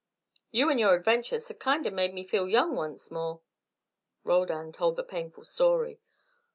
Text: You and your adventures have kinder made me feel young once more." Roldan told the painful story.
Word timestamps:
You 0.49 0.71
and 0.71 0.79
your 0.79 0.95
adventures 0.95 1.47
have 1.49 1.59
kinder 1.59 1.91
made 1.91 2.15
me 2.15 2.23
feel 2.25 2.49
young 2.49 2.75
once 2.75 3.11
more." 3.11 3.41
Roldan 4.23 4.71
told 4.71 4.95
the 4.95 5.03
painful 5.03 5.43
story. 5.43 5.99